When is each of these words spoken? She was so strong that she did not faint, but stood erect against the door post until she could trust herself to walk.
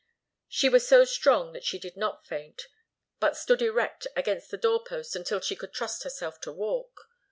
She 0.49 0.67
was 0.67 0.87
so 0.87 1.05
strong 1.05 1.53
that 1.53 1.63
she 1.63 1.77
did 1.77 1.95
not 1.95 2.25
faint, 2.25 2.63
but 3.19 3.37
stood 3.37 3.61
erect 3.61 4.07
against 4.15 4.49
the 4.49 4.57
door 4.57 4.83
post 4.83 5.15
until 5.15 5.41
she 5.41 5.55
could 5.55 5.73
trust 5.73 6.01
herself 6.01 6.41
to 6.41 6.51
walk. 6.51 7.01